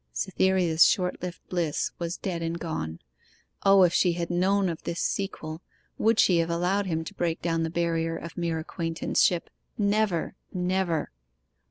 Cytherea's 0.13 0.83
short 0.87 1.21
lived 1.21 1.47
bliss 1.47 1.91
was 1.99 2.17
dead 2.17 2.41
and 2.41 2.57
gone. 2.59 3.01
O, 3.63 3.83
if 3.83 3.93
she 3.93 4.13
had 4.13 4.31
known 4.31 4.67
of 4.67 4.81
this 4.81 4.99
sequel 4.99 5.61
would 5.99 6.19
she 6.19 6.37
have 6.37 6.49
allowed 6.49 6.87
him 6.87 7.03
to 7.03 7.13
break 7.13 7.39
down 7.43 7.61
the 7.61 7.69
barrier 7.69 8.17
of 8.17 8.35
mere 8.35 8.57
acquaintanceship 8.57 9.51
never, 9.77 10.33
never! 10.51 11.11